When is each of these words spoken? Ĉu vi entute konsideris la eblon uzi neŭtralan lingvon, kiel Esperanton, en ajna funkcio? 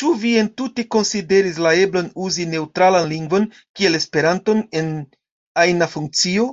Ĉu 0.00 0.08
vi 0.22 0.30
entute 0.40 0.84
konsideris 0.94 1.60
la 1.66 1.74
eblon 1.82 2.08
uzi 2.24 2.46
neŭtralan 2.56 3.06
lingvon, 3.12 3.46
kiel 3.80 3.98
Esperanton, 4.00 4.64
en 4.82 4.90
ajna 5.66 5.92
funkcio? 5.94 6.50